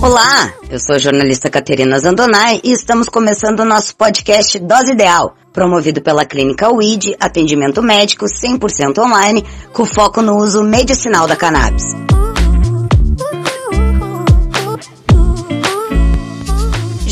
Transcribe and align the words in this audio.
Olá, 0.00 0.52
eu 0.70 0.78
sou 0.78 0.94
a 0.94 0.98
jornalista 0.98 1.50
Caterina 1.50 1.98
Zandonai 1.98 2.60
e 2.62 2.72
estamos 2.72 3.08
começando 3.08 3.60
o 3.60 3.64
nosso 3.64 3.96
podcast 3.96 4.58
Dose 4.58 4.92
Ideal, 4.92 5.34
promovido 5.52 6.00
pela 6.02 6.24
Clínica 6.24 6.72
WID, 6.72 7.16
atendimento 7.18 7.82
médico 7.82 8.26
100% 8.26 8.98
online, 8.98 9.44
com 9.72 9.84
foco 9.84 10.22
no 10.22 10.36
uso 10.36 10.62
medicinal 10.62 11.26
da 11.26 11.34
cannabis. 11.34 11.84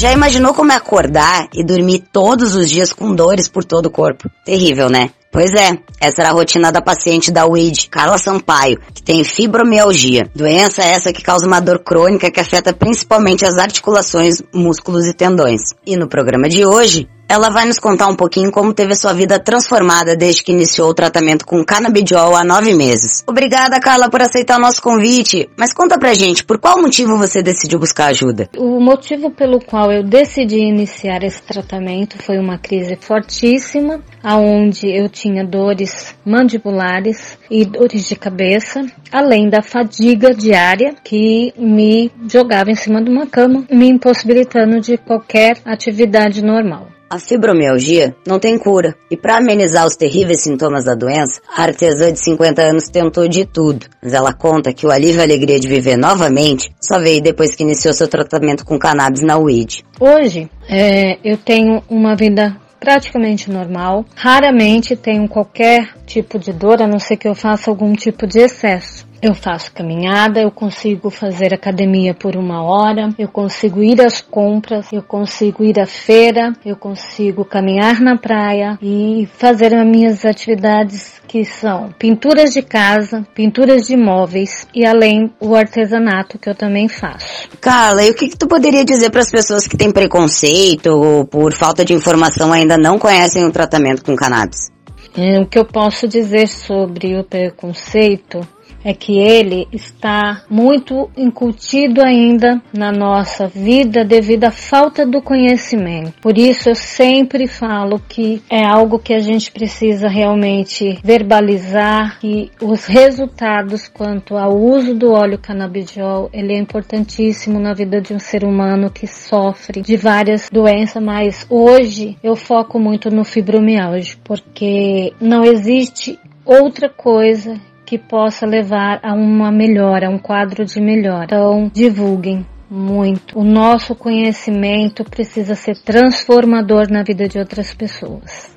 Já 0.00 0.14
imaginou 0.14 0.54
como 0.54 0.72
é 0.72 0.76
acordar 0.76 1.50
e 1.52 1.62
dormir 1.62 2.02
todos 2.10 2.54
os 2.54 2.70
dias 2.70 2.90
com 2.90 3.14
dores 3.14 3.48
por 3.48 3.62
todo 3.62 3.84
o 3.84 3.90
corpo? 3.90 4.30
Terrível, 4.46 4.88
né? 4.88 5.10
Pois 5.30 5.52
é, 5.52 5.78
essa 6.00 6.22
era 6.22 6.30
a 6.30 6.32
rotina 6.32 6.72
da 6.72 6.80
paciente 6.80 7.30
da 7.30 7.46
UID, 7.46 7.90
Carla 7.90 8.16
Sampaio, 8.16 8.80
que 8.94 9.02
tem 9.02 9.22
fibromialgia. 9.22 10.30
Doença 10.34 10.82
essa 10.82 11.12
que 11.12 11.22
causa 11.22 11.46
uma 11.46 11.60
dor 11.60 11.80
crônica 11.80 12.30
que 12.30 12.40
afeta 12.40 12.72
principalmente 12.72 13.44
as 13.44 13.58
articulações, 13.58 14.42
músculos 14.54 15.06
e 15.06 15.12
tendões. 15.12 15.60
E 15.84 15.98
no 15.98 16.08
programa 16.08 16.48
de 16.48 16.64
hoje, 16.64 17.06
ela 17.30 17.48
vai 17.48 17.64
nos 17.64 17.78
contar 17.78 18.08
um 18.08 18.16
pouquinho 18.16 18.50
como 18.50 18.74
teve 18.74 18.92
a 18.92 18.96
sua 18.96 19.12
vida 19.12 19.38
transformada 19.38 20.16
desde 20.16 20.42
que 20.42 20.50
iniciou 20.50 20.90
o 20.90 20.94
tratamento 20.94 21.46
com 21.46 21.64
canabidiol 21.64 22.34
há 22.34 22.42
nove 22.42 22.74
meses. 22.74 23.22
Obrigada, 23.24 23.78
Carla, 23.78 24.10
por 24.10 24.20
aceitar 24.20 24.58
o 24.58 24.60
nosso 24.60 24.82
convite. 24.82 25.48
Mas 25.56 25.72
conta 25.72 25.96
pra 25.96 26.12
gente, 26.12 26.42
por 26.42 26.58
qual 26.58 26.82
motivo 26.82 27.16
você 27.16 27.40
decidiu 27.40 27.78
buscar 27.78 28.06
ajuda? 28.06 28.50
O 28.58 28.80
motivo 28.80 29.30
pelo 29.30 29.60
qual 29.60 29.92
eu 29.92 30.02
decidi 30.02 30.58
iniciar 30.58 31.22
esse 31.22 31.40
tratamento 31.40 32.20
foi 32.20 32.36
uma 32.36 32.58
crise 32.58 32.98
fortíssima, 33.00 34.02
aonde 34.24 34.88
eu 34.88 35.08
tinha 35.08 35.46
dores 35.46 36.12
mandibulares 36.26 37.38
e 37.48 37.64
dores 37.64 38.08
de 38.08 38.16
cabeça, 38.16 38.84
além 39.12 39.48
da 39.48 39.62
fadiga 39.62 40.34
diária 40.34 40.96
que 41.04 41.54
me 41.56 42.10
jogava 42.28 42.72
em 42.72 42.74
cima 42.74 43.00
de 43.00 43.08
uma 43.08 43.28
cama, 43.28 43.64
me 43.70 43.86
impossibilitando 43.86 44.80
de 44.80 44.96
qualquer 44.98 45.58
atividade 45.64 46.42
normal. 46.42 46.88
A 47.12 47.18
fibromialgia 47.18 48.14
não 48.24 48.38
tem 48.38 48.56
cura, 48.56 48.94
e 49.10 49.16
para 49.16 49.38
amenizar 49.38 49.84
os 49.84 49.96
terríveis 49.96 50.42
sintomas 50.42 50.84
da 50.84 50.94
doença, 50.94 51.40
a 51.56 51.64
artesã 51.64 52.12
de 52.12 52.20
50 52.20 52.62
anos 52.62 52.88
tentou 52.88 53.26
de 53.26 53.44
tudo, 53.44 53.86
mas 54.00 54.14
ela 54.14 54.32
conta 54.32 54.72
que 54.72 54.86
o 54.86 54.92
alívio 54.92 55.18
e 55.18 55.20
a 55.20 55.24
alegria 55.24 55.58
de 55.58 55.66
viver 55.66 55.96
novamente 55.96 56.70
só 56.80 57.00
veio 57.00 57.20
depois 57.20 57.56
que 57.56 57.64
iniciou 57.64 57.92
seu 57.92 58.06
tratamento 58.06 58.64
com 58.64 58.78
cannabis 58.78 59.22
na 59.22 59.36
UID. 59.36 59.84
Hoje, 59.98 60.48
é, 60.68 61.18
eu 61.24 61.36
tenho 61.36 61.82
uma 61.90 62.14
vida 62.14 62.56
praticamente 62.78 63.50
normal. 63.50 64.04
Raramente 64.14 64.94
tenho 64.94 65.28
qualquer 65.28 65.90
tipo 66.06 66.38
de 66.38 66.52
dor, 66.52 66.80
a 66.80 66.86
não 66.86 67.00
ser 67.00 67.16
que 67.16 67.26
eu 67.26 67.34
faça 67.34 67.70
algum 67.70 67.92
tipo 67.92 68.24
de 68.24 68.38
excesso. 68.38 69.09
Eu 69.22 69.34
faço 69.34 69.70
caminhada, 69.72 70.40
eu 70.40 70.50
consigo 70.50 71.10
fazer 71.10 71.52
academia 71.52 72.14
por 72.14 72.36
uma 72.36 72.62
hora, 72.62 73.10
eu 73.18 73.28
consigo 73.28 73.82
ir 73.82 74.00
às 74.00 74.22
compras, 74.22 74.90
eu 74.90 75.02
consigo 75.02 75.62
ir 75.62 75.78
à 75.78 75.84
feira, 75.84 76.54
eu 76.64 76.74
consigo 76.74 77.44
caminhar 77.44 78.00
na 78.00 78.16
praia 78.16 78.78
e 78.80 79.28
fazer 79.36 79.74
as 79.74 79.86
minhas 79.86 80.24
atividades 80.24 81.20
que 81.28 81.44
são 81.44 81.90
pinturas 81.98 82.54
de 82.54 82.62
casa, 82.62 83.26
pinturas 83.34 83.86
de 83.86 83.94
móveis 83.94 84.66
e 84.74 84.86
além 84.86 85.30
o 85.38 85.54
artesanato 85.54 86.38
que 86.38 86.48
eu 86.48 86.54
também 86.54 86.88
faço. 86.88 87.46
Carla, 87.60 88.02
e 88.02 88.10
o 88.10 88.14
que, 88.14 88.28
que 88.28 88.38
tu 88.38 88.48
poderia 88.48 88.86
dizer 88.86 89.10
para 89.10 89.20
as 89.20 89.30
pessoas 89.30 89.66
que 89.66 89.76
têm 89.76 89.92
preconceito 89.92 90.86
ou 90.86 91.26
por 91.26 91.52
falta 91.52 91.84
de 91.84 91.92
informação 91.92 92.54
ainda 92.54 92.78
não 92.78 92.98
conhecem 92.98 93.44
o 93.44 93.52
tratamento 93.52 94.02
com 94.02 94.16
cannabis? 94.16 94.70
É, 95.14 95.38
o 95.40 95.46
que 95.46 95.58
eu 95.58 95.64
posso 95.66 96.08
dizer 96.08 96.48
sobre 96.48 97.18
o 97.18 97.24
preconceito 97.24 98.40
é 98.84 98.94
que 98.94 99.18
ele 99.18 99.68
está 99.72 100.42
muito 100.48 101.10
incutido 101.16 102.02
ainda 102.02 102.60
na 102.72 102.90
nossa 102.90 103.46
vida 103.46 104.04
devido 104.04 104.44
à 104.44 104.50
falta 104.50 105.06
do 105.06 105.20
conhecimento. 105.22 106.14
Por 106.20 106.38
isso 106.38 106.68
eu 106.68 106.74
sempre 106.74 107.46
falo 107.46 108.00
que 108.08 108.42
é 108.48 108.64
algo 108.64 108.98
que 108.98 109.14
a 109.14 109.20
gente 109.20 109.50
precisa 109.50 110.08
realmente 110.08 110.98
verbalizar 111.02 112.18
e 112.22 112.50
os 112.60 112.86
resultados 112.86 113.88
quanto 113.88 114.36
ao 114.36 114.56
uso 114.56 114.94
do 114.94 115.12
óleo 115.12 115.38
canabidiol, 115.38 116.30
ele 116.32 116.54
é 116.54 116.58
importantíssimo 116.58 117.58
na 117.58 117.74
vida 117.74 118.00
de 118.00 118.14
um 118.14 118.18
ser 118.18 118.44
humano 118.44 118.90
que 118.90 119.06
sofre 119.06 119.82
de 119.82 119.96
várias 119.96 120.48
doenças, 120.50 121.02
mas 121.02 121.46
hoje 121.48 122.16
eu 122.22 122.36
foco 122.36 122.78
muito 122.78 123.10
no 123.10 123.24
fibromialgia, 123.24 124.16
porque 124.24 125.12
não 125.20 125.44
existe 125.44 126.18
outra 126.44 126.88
coisa 126.88 127.60
que 127.90 127.98
possa 127.98 128.46
levar 128.46 129.00
a 129.02 129.12
uma 129.12 129.50
melhora, 129.50 130.06
a 130.06 130.10
um 130.10 130.18
quadro 130.18 130.64
de 130.64 130.80
melhora. 130.80 131.24
Então, 131.24 131.68
divulguem 131.74 132.46
muito. 132.70 133.36
O 133.36 133.42
nosso 133.42 133.96
conhecimento 133.96 135.02
precisa 135.02 135.56
ser 135.56 135.76
transformador 135.78 136.88
na 136.88 137.02
vida 137.02 137.26
de 137.26 137.36
outras 137.36 137.74
pessoas. 137.74 138.48